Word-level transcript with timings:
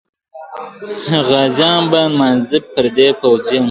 غازیان 1.29 1.83
به 1.91 1.99
نمانځي 2.11 2.59
پردي 2.73 3.07
پوځونه. 3.19 3.59